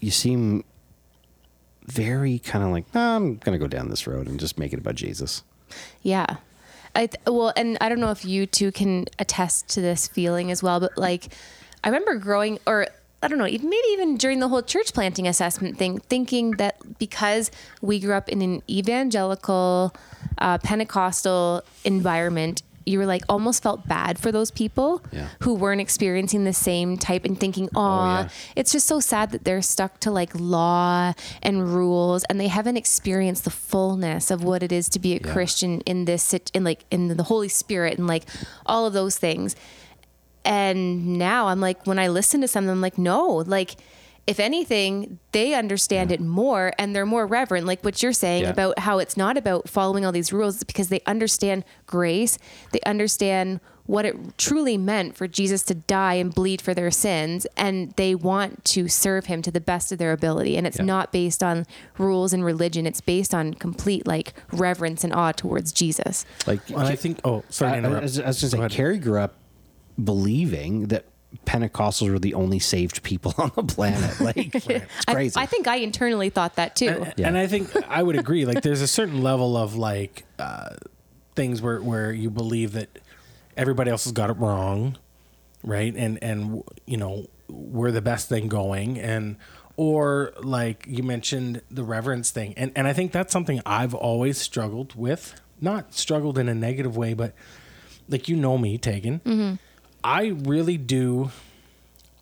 [0.00, 0.64] you seem
[1.86, 4.72] very kind of like "Nah, I'm going to go down this road and just make
[4.72, 5.42] it about Jesus.
[6.02, 6.26] Yeah.
[6.94, 10.50] I th- well, and I don't know if you two can attest to this feeling
[10.50, 11.28] as well, but like
[11.84, 12.88] I remember growing or
[13.22, 17.50] I don't know, maybe even during the whole church planting assessment thing, thinking that because
[17.82, 19.92] we grew up in an evangelical
[20.38, 25.26] uh, Pentecostal environment, you were like almost felt bad for those people Yeah.
[25.40, 28.28] who weren't experiencing the same type and thinking, "Aw, yeah.
[28.56, 32.76] it's just so sad that they're stuck to like law and rules and they haven't
[32.78, 35.32] experienced the fullness of what it is to be a Yeah.
[35.32, 38.24] Christian in this in like in the Holy Spirit and like
[38.64, 39.54] all of those things.
[40.48, 43.76] And now I'm like when I listen to something I'm like no, like
[44.26, 48.50] if anything, they understand it more and they're more reverent, like what you're saying Yeah.
[48.50, 52.38] about how it's not about following all these rules because they understand grace.
[52.72, 57.46] They understand what it truly meant for Jesus to die and bleed for their sins,
[57.56, 60.58] and they want to serve him to the best of their ability.
[60.58, 60.84] And it's Yeah.
[60.84, 61.64] not based on
[61.96, 66.26] rules and religion, it's based on complete like reverence and awe towards Jesus.
[66.46, 67.20] Like And I think.
[67.24, 68.72] Oh, sorry to I, I, was, I was just Go saying, ahead.
[68.76, 69.36] Carrie grew up
[70.02, 71.04] believing that
[71.44, 74.18] Pentecostals were the only saved people on the planet.
[74.20, 74.66] Like it's
[75.06, 75.34] I- crazy.
[75.38, 76.88] I, think I internally thought that too.
[76.88, 77.28] And, Yeah.
[77.28, 78.44] and I think I would agree.
[78.46, 80.70] Like, there's a certain level of like uh,
[81.34, 82.98] things where where you believe that
[83.56, 84.96] everybody else has got it wrong,
[85.62, 85.94] right?
[85.94, 89.36] And and you know we're the best thing going, and
[89.76, 94.38] or like you mentioned the reverence thing, and and I think that's something I've always
[94.38, 95.38] struggled with.
[95.60, 97.34] Not struggled in a negative way, but
[98.08, 99.58] like you know me, Tegan.
[100.02, 101.30] I really do.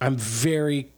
[0.01, 0.91] I'm very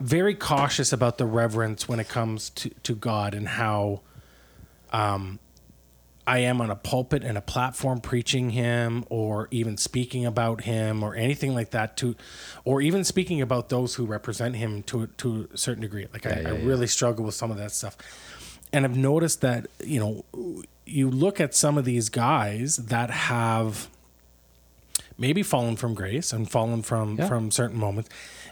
[0.00, 4.00] very cautious about the reverence when it comes to, to God and how
[4.92, 5.38] um,
[6.26, 11.02] I am on a pulpit and a platform preaching Him or even speaking about Him
[11.02, 12.16] or anything like that to,
[12.64, 16.06] or even speaking about those who represent Him to to a certain degree.
[16.12, 17.96] Like I, I really struggle with some of that stuff,
[18.72, 23.88] and I've noticed that you know you look at some of these guys that have
[25.20, 27.28] maybe fallen from grace and fallen from Yeah.
[27.28, 28.08] from certain moments.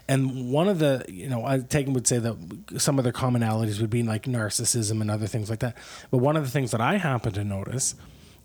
[0.07, 2.35] And one of the, you know, I Tegan would say that
[2.77, 5.75] some of the commonalities would be like narcissism and other things like that.
[6.09, 7.95] But one of the things that I happen to notice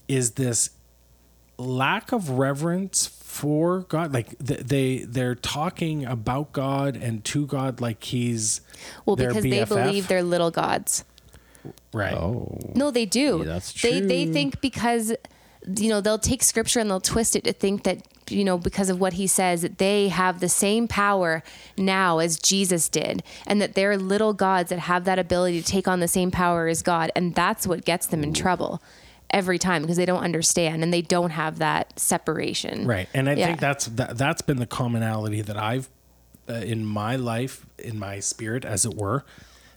[0.09, 0.71] is this
[1.57, 4.13] lack of reverence for God.
[4.13, 8.61] Like they they're talking about God and to God like he's
[9.07, 11.05] Well, their because they believe they're little gods.
[11.93, 12.13] right.
[12.15, 13.39] Oh, No, they do.
[13.39, 15.15] Yeah, that's They they think because
[15.79, 18.89] you know they'll take scripture and they'll twist it to think that you know because
[18.89, 21.43] of what he says that they have the same power
[21.77, 25.87] now as Jesus did and that they're little gods that have that ability to take
[25.87, 28.83] on the same power as God and that's what gets them in trouble
[29.31, 32.87] every time because they don't understand and they don't have that separation.
[32.87, 33.47] Right, and I Yeah.
[33.49, 35.89] think that's that, that's been the commonality that I've
[36.49, 39.25] uh, in my life, in my spirit, as it were.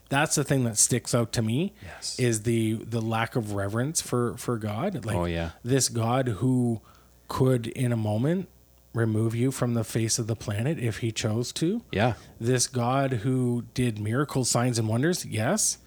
[0.10, 1.74] That's the thing that sticks out to me.
[1.84, 2.18] Yes.
[2.20, 5.04] is the the lack of reverence for for God.
[5.06, 5.52] Like, Oh, yeah.
[5.64, 6.82] this God who
[7.28, 8.48] could, in a moment,
[8.94, 11.82] remove you from the face of the planet if He chose to.
[11.92, 12.14] yeah.
[12.40, 15.78] This God who did miracles, signs, and wonders, yes,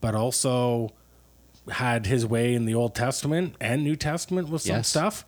[0.00, 0.90] but also
[1.70, 4.88] had his way in the Old Testament and New Testament with some Yes.
[4.88, 5.24] stuff.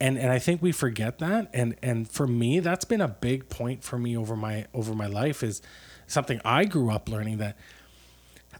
[0.00, 1.48] And and I think we forget that.
[1.52, 5.06] And and for me, that's been a big point for me over my over my
[5.06, 5.60] life is
[6.06, 7.56] something I grew up learning that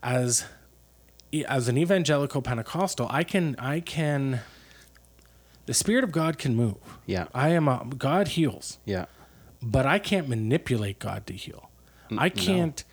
[0.03, 0.45] as
[1.49, 4.41] as an evangelical Pentecostal, I can I can
[5.67, 6.77] the Spirit of God can move.
[7.07, 7.27] Yeah.
[7.35, 9.05] I am a God heals Yeah.
[9.63, 11.71] but I can't manipulate God to heal.
[12.19, 12.85] I can't.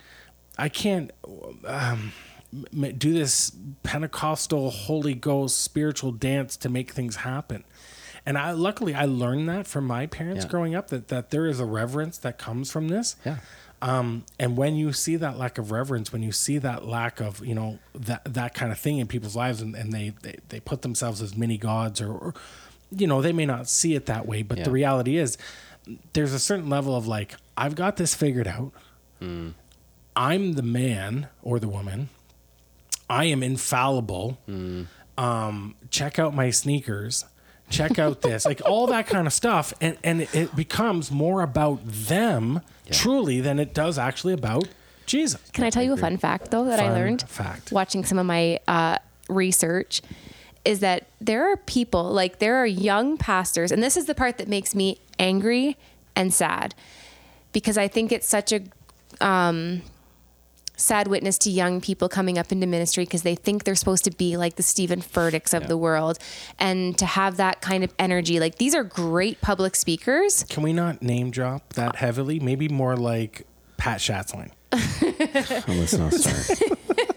[0.58, 1.10] I can't
[1.66, 2.12] um,
[2.98, 3.52] do this
[3.82, 7.64] Pentecostal Holy Ghost spiritual dance to make things happen.
[8.26, 10.50] And I luckily I learned that from my parents Yeah.
[10.50, 13.16] growing up that that there is a reverence that comes from this.
[13.24, 13.38] Yeah.
[13.82, 17.44] Um, and when you see that lack of reverence, when you see that lack of,
[17.44, 20.60] you know, that that kind of thing in people's lives and, and they, they, they
[20.60, 22.34] put themselves as mini gods or, or,
[22.94, 25.38] you know, they may not see it that way, but the reality is
[26.12, 28.72] there's a certain level of like, I've got this figured out.
[30.16, 32.08] I'm the man or the woman.
[33.08, 34.38] I am infallible.
[35.18, 37.24] Um, check out my sneakers.
[37.70, 41.80] Check out this, like all that kind of stuff, and and it becomes more about
[41.84, 44.68] them truly than it does actually about
[45.06, 45.40] Jesus.
[45.52, 47.72] Can I tell you a fun fact though that I learned fact.
[47.72, 50.02] watching some of my uh, research
[50.64, 54.38] is that there are people like there are young pastors and this is the part
[54.38, 55.76] that makes me angry
[56.14, 56.74] and sad
[57.52, 58.60] because I think it's such a
[59.20, 59.82] um,
[60.80, 64.10] sad witness to young people coming up into ministry because they think they're supposed to
[64.10, 66.18] be like the Stephen Furticks of the world
[66.58, 70.72] and to have that kind of energy like these are great public speakers Can we
[70.72, 72.40] not name drop that heavily?
[72.40, 74.50] Maybe more like Pat Schatzline.
[75.68, 76.62] Oh, let's not start.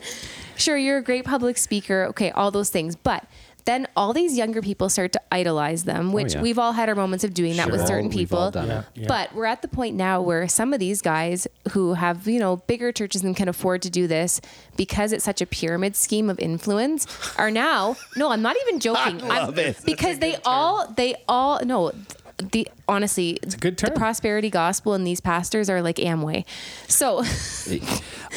[0.55, 3.25] sure you're a great public speaker okay all those things but
[3.65, 6.41] then all these younger people start to idolize them oh, which Oh, yeah.
[6.43, 7.87] we've all had our moments of doing that with Sure.
[7.87, 8.67] certain oh, We've all people done.
[8.67, 9.07] Yeah, yeah.
[9.07, 12.57] but we're at the point now where some of these guys who have you know
[12.57, 14.41] bigger churches and can afford to do this
[14.75, 19.19] because it's such a pyramid scheme of influence are now no i'm not even joking
[19.19, 19.79] love I'm, it.
[19.85, 21.91] Because they all they all no
[22.51, 23.91] the honestly it's a good term.
[23.93, 26.45] the prosperity gospel and these pastors are like amway
[26.87, 27.23] so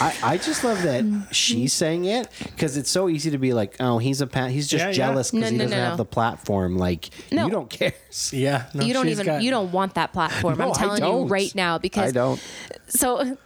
[0.01, 3.77] I, I just love that she's saying it because it's so easy to be like,
[3.81, 4.51] oh, he's a pat.
[4.51, 4.93] He's just Yeah, yeah.
[4.93, 6.77] jealous because No, he no, doesn't no, have the platform.
[6.77, 7.47] Like No.
[7.47, 7.93] you don't care.
[8.33, 10.75] Yeah, no, you don't she's even got- you don't want that platform No, i'm I
[10.75, 11.29] telling you don't.
[11.29, 12.41] right now because I don't.
[12.89, 13.37] so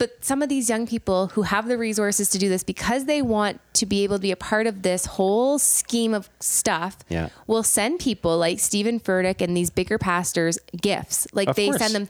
[0.00, 3.20] but some of these young people who have the resources to do this because they
[3.22, 7.28] want to be able to be a part of this whole scheme of stuff Yeah.
[7.46, 11.78] will send people like Stephen Furtick and these bigger pastors gifts like Of they course.
[11.78, 12.08] send them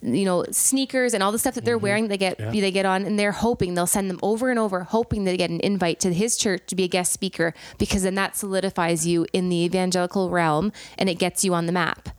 [0.00, 2.54] you know sneakers and all the stuff that they're wearing they get Mm-hmm.
[2.54, 2.60] Yeah.
[2.60, 5.50] they get on and they're hoping they'll send them over and over hoping they get
[5.50, 9.26] an invite to his church to be a guest speaker because then that solidifies you
[9.32, 12.10] in the evangelical realm and it gets you on the map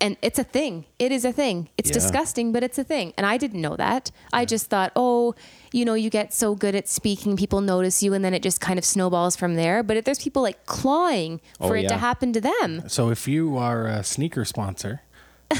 [0.00, 0.84] And it's a thing.
[0.98, 1.68] It is a thing.
[1.78, 1.94] It's Yeah.
[1.94, 3.14] disgusting, but it's a thing.
[3.16, 4.10] And I didn't know that.
[4.32, 5.34] I just thought, oh,
[5.72, 8.60] you know, you get so good at speaking, people notice you, and then it just
[8.60, 9.82] kind of snowballs from there.
[9.82, 13.26] But if there's people like clawing for Oh, it to happen to them, So if
[13.28, 15.00] you are a sneaker sponsor,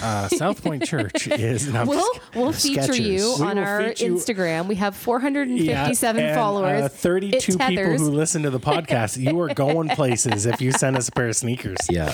[0.03, 1.73] uh, South Point Church is.
[1.73, 4.67] No, I'm we'll we'll feature you We on our you- Instagram.
[4.67, 6.83] We have 457 and, followers.
[6.83, 8.01] Uh, It 32 people tethers.
[8.01, 9.17] who listen to the podcast.
[9.17, 11.79] You are going places if you send us a pair of sneakers.
[11.89, 12.13] Yeah.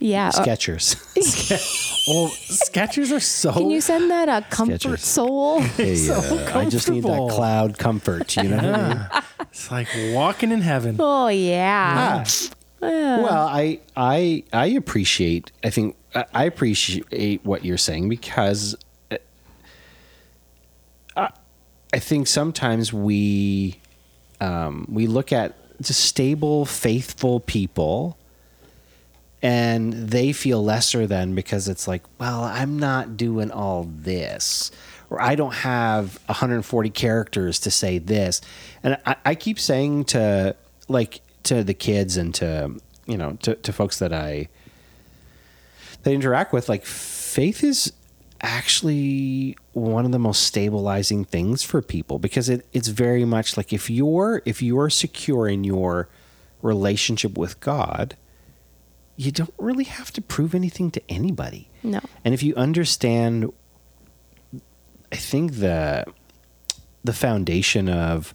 [0.00, 0.28] Yeah.
[0.28, 0.96] uh, Skechers.
[2.08, 3.52] Oh, Skechers are so.
[3.52, 4.98] Can you send that a comfort Skechers.
[5.00, 5.60] soul?
[5.76, 8.56] Hey, uh, I just need that cloud comfort, you know?
[8.56, 9.22] what I mean?
[9.42, 10.96] It's like walking in heaven.
[10.98, 12.24] Oh yeah.
[12.80, 15.52] Well, I I I appreciate.
[15.62, 18.74] I think I I appreciate what you're saying because
[19.10, 19.18] uh,
[21.16, 21.30] I,
[21.92, 23.78] I think sometimes we
[24.40, 28.16] um, we look at just stable, faithful people,
[29.42, 34.70] and they feel lesser than because it's like, well, I'm not doing all this.
[35.08, 38.40] Or I don't have 140 characters to say this,
[38.82, 40.54] and I, I keep saying to
[40.88, 42.76] like to the kids and to
[43.06, 44.48] you know to, to folks that I
[46.02, 47.92] that interact with, like faith is
[48.42, 53.72] actually one of the most stabilizing things for people because it, it's very much like
[53.72, 56.08] if you're if you're secure in your
[56.62, 58.16] relationship with God,
[59.16, 61.68] you don't really have to prove anything to anybody.
[61.82, 62.00] No.
[62.24, 63.52] And if you understand
[65.12, 66.04] I think the
[67.02, 68.34] the foundation of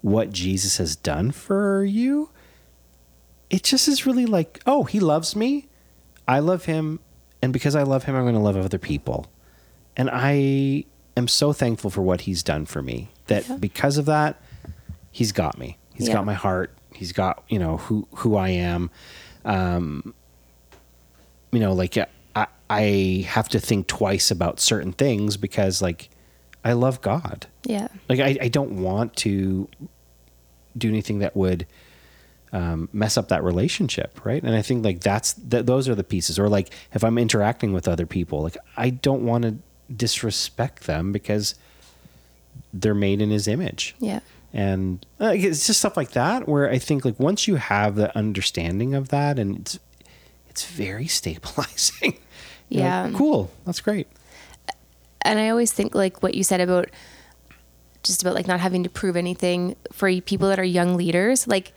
[0.00, 2.30] what Jesus has done for you,
[3.50, 5.68] it just is really like, oh, he loves me.
[6.26, 7.00] I love him.
[7.42, 9.26] And because I love him, I'm going to love other people.
[9.96, 10.84] And I
[11.16, 13.56] am so thankful for what he's done for me that Yeah.
[13.56, 14.40] because of that,
[15.12, 15.78] he's got me.
[15.94, 16.14] He's Yeah.
[16.14, 16.76] got my heart.
[16.94, 18.90] He's got, you know, who, who I am.
[19.46, 20.14] Um,
[21.52, 21.96] you know, like
[22.34, 26.10] I, I have to think twice about certain things because like
[26.64, 27.46] I love God.
[27.64, 27.88] Yeah.
[28.08, 29.68] Like I, I don't want to
[30.76, 31.66] do anything that would
[32.52, 34.42] um, mess up that relationship, right?
[34.42, 36.38] And I think like that's th- those are the pieces.
[36.38, 39.56] Or like if I'm interacting with other people, like I don't want to
[39.94, 41.54] disrespect them because
[42.72, 43.94] they're made in His image.
[44.00, 44.20] Yeah.
[44.56, 48.16] And uh, it's just stuff like that where I think like once you have the
[48.16, 49.78] understanding of that, and it's
[50.48, 52.18] it's very stabilizing.
[52.70, 53.10] You're like, Yeah.
[53.14, 53.50] cool.
[53.66, 54.08] That's great.
[55.22, 56.88] and I always think like what you said about
[58.02, 61.46] just about like not having to prove anything for people that are young leaders.
[61.46, 61.74] Like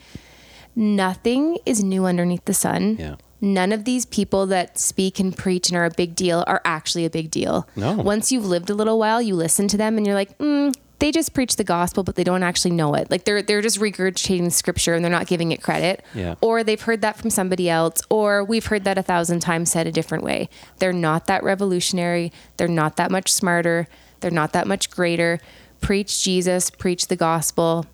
[0.75, 2.95] nothing is new underneath the sun.
[2.97, 3.15] Yeah.
[3.41, 7.05] None of these people that speak and preach and are a big deal are actually
[7.05, 7.67] a big deal.
[7.75, 7.93] No.
[7.93, 11.12] Once you've lived a little while, you listen to them and you're like, mm, they
[11.12, 13.09] just preach the gospel, but they don't actually know it.
[13.09, 16.03] Like they're they're just regurgitating scripture and they're not giving it credit.
[16.13, 16.35] Yeah.
[16.41, 19.88] Or they've heard that from somebody else, or we've heard that a thousand times said
[19.88, 20.49] a different way.
[20.77, 22.31] They're not that revolutionary.
[22.57, 23.88] They're not that much smarter.
[24.19, 25.39] They're not that much greater.
[25.81, 27.85] Preach Jesus, preach the gospel.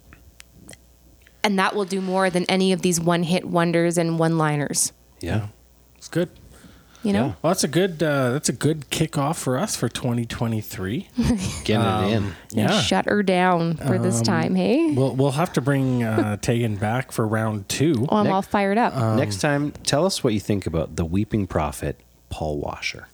[1.44, 4.92] And that will do more than any of these one hit wonders and one liners.
[5.22, 5.48] Yeah.
[5.96, 6.32] It's good.
[7.06, 7.26] You know?
[7.28, 7.34] Yeah.
[7.42, 8.02] Well, that's a good.
[8.04, 11.08] Uh, that's a good kickoff for us for 2023.
[11.64, 12.34] Getting it in.
[12.50, 12.82] yeah.
[12.82, 14.92] Shut her down for this time, hey?
[14.92, 18.08] We'll we'll have to bring uh, Tegan back for round two.
[18.10, 18.96] Oh, I'm Nick- all fired up.
[19.18, 23.08] Next time, tell us what you think about the weeping prophet, Paul Washer.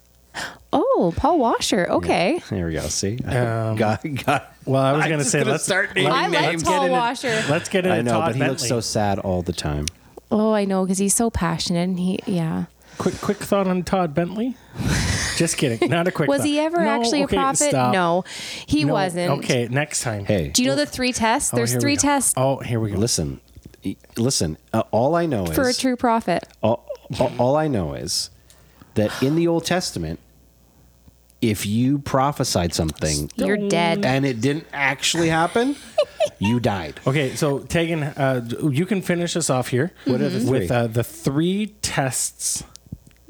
[0.71, 1.87] oh, Paul Washer.
[1.89, 2.41] Okay.
[2.49, 2.81] There we go.
[2.81, 4.53] See, Um, got got.
[4.65, 6.63] Well, I was going to say gonna let's start naming I like names.
[6.63, 7.43] Paul into- Washer.
[7.49, 9.87] Let's get into I know, Todd but he looks so sad all the time.
[10.31, 12.65] Oh, I know, because he's so passionate and he, yeah.
[13.01, 14.55] Quick quick thought on Todd Bentley.
[15.37, 15.89] Just kidding.
[15.89, 16.29] Not a quick.
[16.29, 16.47] Was thought.
[16.47, 17.69] he ever No, actually okay, a prophet?
[17.69, 17.93] stop.
[17.93, 18.23] No,
[18.67, 19.31] he No, wasn't.
[19.39, 20.25] Okay, next time.
[20.25, 21.51] Hey, Do you know the three tests?
[21.53, 22.01] Oh, There's here we three go.
[22.01, 22.97] tests Oh, here we go.
[22.97, 23.41] listen,
[23.83, 24.57] y- listen.
[24.71, 26.43] Uh, all I know is for a is true prophet.
[26.61, 26.87] all,
[27.19, 28.29] all, all I know is
[28.93, 30.19] that in the Old Testament,
[31.41, 34.05] if you prophesied something You're dead.
[34.05, 35.75] and it didn't actually happen,
[36.39, 36.99] you died.
[37.07, 39.91] Okay, so Tegan, uh, you can finish us off here.
[40.05, 42.63] What are the with uh, the three tests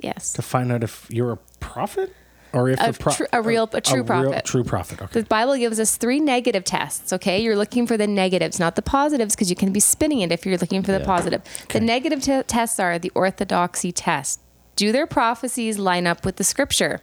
[0.02, 0.34] Yes.
[0.34, 2.14] to find out if you're a prophet
[2.54, 4.46] or if A a, pro- tru- a real- a true real prophet.
[4.46, 5.02] true prophet.
[5.02, 5.22] Okay.
[5.22, 7.42] The Bible gives us three negative tests, okay?
[7.42, 10.46] You're looking for the negatives, not the positives, because you can be spinning it if
[10.46, 11.06] you're looking for the Yeah.
[11.06, 11.42] positive.
[11.70, 14.40] The negative te- tests are the orthodoxy test.
[14.76, 17.00] Do their prophecies line up with the scripture?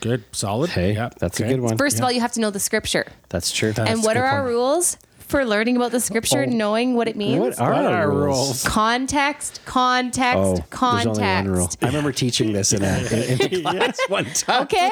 [0.00, 0.70] Good, solid.
[0.70, 1.50] Hey, Yeah, that's okay.
[1.50, 1.76] a good one.
[1.76, 3.06] First of all, you have to know the scripture.
[3.28, 3.72] That's true.
[3.72, 4.96] That's and what are good our rules
[5.30, 6.50] for learning about the scripture, Oh.
[6.50, 7.38] knowing what it means?
[7.40, 8.24] what are our rules?
[8.48, 8.64] rules?
[8.64, 11.20] Context, context, Oh, there's context.
[11.20, 11.68] only one rule.
[11.80, 14.62] I remember teaching this in a, in, in a class one time.
[14.64, 14.90] Okay?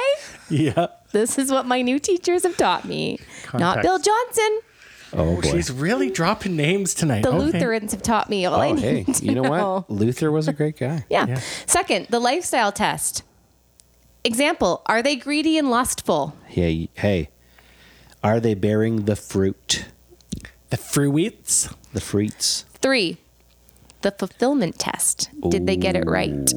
[0.49, 0.87] Yeah.
[1.13, 3.19] this is what my new teachers have taught me.
[3.53, 4.61] Not Bill Johnson.
[5.13, 5.51] Oh, oh boy.
[5.53, 7.23] She's really dropping names tonight.
[7.23, 7.39] The Okay.
[7.39, 9.75] Lutherans have taught me all I Oh need hey, to you know know.
[9.87, 9.91] what?
[9.91, 11.05] Luther was a great guy.
[11.11, 11.27] Yeah.
[11.27, 11.41] Yeah.
[11.67, 13.23] Second, the lifestyle test.
[14.25, 16.37] Example: Are they greedy and lustful?
[16.47, 17.31] Hey, hey,
[18.23, 19.87] are they bearing the fruit,
[20.71, 21.69] The fruits.
[21.93, 22.65] the fruits?
[22.83, 23.17] Three,
[24.03, 25.31] the fulfillment test.
[25.49, 26.53] Did they get it right?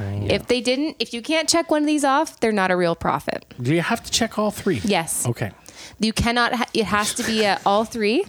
[0.00, 2.94] If they didn't, if you can't check one of these off, they're not a real
[2.96, 3.44] prophet.
[3.60, 4.80] Do you have to check all three?
[4.84, 5.26] Yes.
[5.26, 5.52] Okay.
[6.00, 6.54] You cannot.
[6.54, 8.24] Ha- it has to be uh, all three.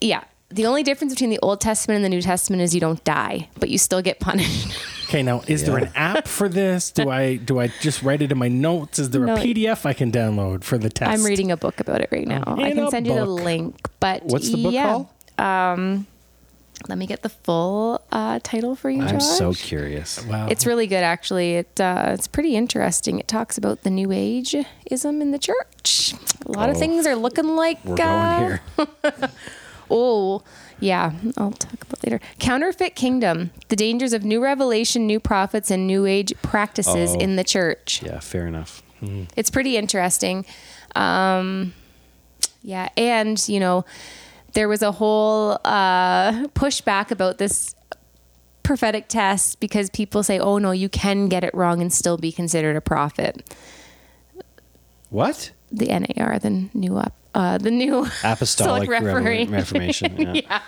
[0.00, 0.24] Yeah.
[0.50, 3.48] The only difference between the Old Testament and the New Testament is you don't die,
[3.58, 4.76] but you still get punished.
[5.04, 5.22] Okay.
[5.22, 6.90] Now, is there an app for this?
[6.90, 8.98] Do I do I just write it in my notes?
[8.98, 9.34] Is there No.
[9.34, 11.10] a PDF I can download for the test?
[11.10, 12.42] I'm reading a book about it right now.
[12.46, 13.76] I can a send you the link.
[14.00, 15.04] But What's the book yeah.
[15.38, 16.06] called?
[16.88, 19.22] Let me get the full uh, title for you, I'm Josh.
[19.38, 20.22] so curious.
[20.26, 20.48] Wow.
[20.50, 21.54] It's really good, actually.
[21.54, 23.18] It uh, it's pretty interesting.
[23.20, 24.54] It talks about the New Age
[24.90, 26.14] ism in the church.
[26.44, 26.78] A lot of Oh.
[26.78, 29.30] things are looking like We're uh, going here.
[29.90, 30.42] Oh,
[30.80, 31.12] yeah.
[31.36, 32.20] I'll talk about later.
[32.38, 37.18] Counterfeit kingdom: the dangers of new revelation, new prophets, and new age practices Oh.
[37.18, 38.02] in the church.
[38.02, 38.82] Yeah, fair enough.
[39.36, 40.46] It's pretty interesting.
[40.96, 41.74] Um,
[42.62, 43.84] yeah, and you know,
[44.54, 47.74] there was a whole uh, pushback about this
[48.62, 52.32] prophetic test because people say, "Oh no, you can get it wrong and still be
[52.32, 53.54] considered a prophet."
[55.10, 55.52] What?
[55.70, 59.44] The NAR, the new up, uh, the new Apostolic Referee.
[59.46, 60.16] Revel- Reformation.
[60.18, 60.32] Yeah.
[60.34, 60.60] yeah,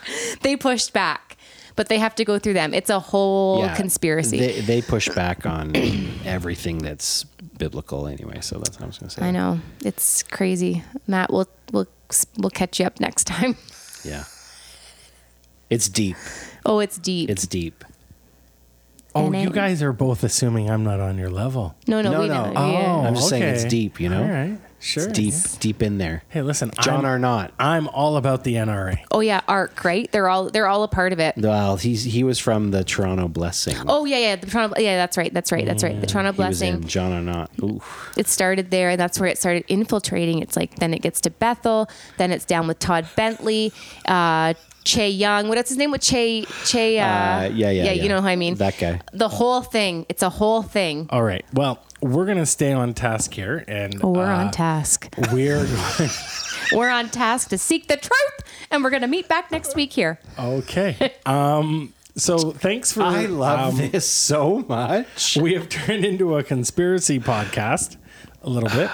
[0.42, 1.36] they pushed back,
[1.76, 2.74] but they have to go through them.
[2.74, 4.38] It's a whole Yeah, conspiracy.
[4.38, 5.72] They, they push back on
[6.24, 7.24] everything that's
[7.58, 8.40] biblical anyway.
[8.40, 9.26] So that's what I was going to say.
[9.26, 10.82] I know it's crazy.
[11.06, 11.86] Matt, we'll we'll
[12.38, 13.56] we'll catch you up next time.
[14.04, 14.22] Yeah.
[15.68, 16.16] It's deep.
[16.64, 17.28] Oh, it's deep.
[17.28, 17.84] It's deep.
[19.16, 21.74] oh, and you it- guys are both assuming I'm not on your level.
[21.88, 22.44] no, no, No, we no.
[22.44, 22.52] know.
[22.54, 22.96] Oh, Yeah.
[23.08, 24.22] I'm just saying it's deep, you know?
[24.22, 24.58] All right.
[24.86, 25.08] Sure.
[25.08, 26.22] It's deep, deep in there.
[26.28, 27.50] Hey, listen, John I'm, Arnott.
[27.58, 28.98] I'm all about the NRA.
[29.10, 30.10] Oh yeah, ARC, right?
[30.12, 31.34] They're all they're all a part of it.
[31.36, 33.76] Well, he's he was from the Toronto Blessing.
[33.88, 34.80] Oh yeah, yeah, the Toronto.
[34.80, 35.32] Yeah, that's right.
[35.34, 35.66] That's right.
[35.66, 36.00] That's right.
[36.00, 36.74] The Toronto he was Blessing.
[36.82, 37.50] in John Arnott.
[37.62, 37.82] Ooh.
[38.16, 40.38] It started there, and that's where it started infiltrating.
[40.40, 43.72] It's like then it gets to Bethel, then it's down with Todd Bentley,
[44.06, 45.48] uh, Che Ahn.
[45.48, 45.90] What's his name?
[45.90, 46.98] With Che Che?
[47.00, 47.84] Uh, Uh, yeah, yeah, yeah.
[47.92, 48.02] yeah.
[48.02, 48.54] You know who I mean?
[48.54, 49.00] That guy.
[49.12, 50.06] The whole thing.
[50.08, 51.08] It's a whole thing.
[51.10, 51.44] All right.
[51.52, 55.08] Well, we're gonna stay on task here, and we're uh, on task.
[55.32, 55.66] We're
[56.72, 60.18] We're on task to seek the truth, and we're gonna meet back next week here.
[60.38, 61.14] okay.
[61.26, 61.92] Um.
[62.16, 63.02] So thanks for.
[63.02, 65.36] I love um, this so much.
[65.36, 67.96] We have turned into a conspiracy podcast
[68.42, 68.90] a little bit,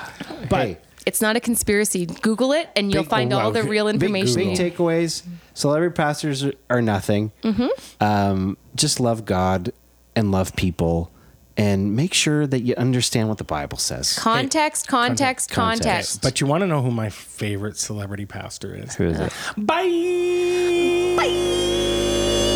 [0.51, 2.07] but Hey, It's not a conspiracy.
[2.07, 3.51] Google it, and you'll Big- find oh, all wow.
[3.51, 4.37] the real information.
[4.37, 5.23] big you- takeaways.
[5.55, 7.31] Celebrity pastors are nothing.
[7.45, 8.03] Mm-hmm.
[8.05, 9.73] Um, just love God
[10.17, 11.11] and love people,
[11.57, 14.19] and make sure that you understand what the Bible says.
[14.19, 15.85] Context, context, context.
[15.85, 16.23] context.
[16.23, 18.95] but you want to know who my favorite celebrity pastor is?
[18.95, 19.33] Who is it?
[19.57, 21.15] Bye.
[21.17, 22.52] Bye.